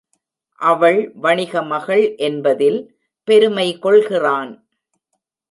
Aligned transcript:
அவள் 0.61 1.11
வணிக 1.15 1.61
மகள் 1.63 2.15
என்பதில் 2.17 2.79
பெருமை 3.27 3.79
கொள்கிறான். 3.79 4.51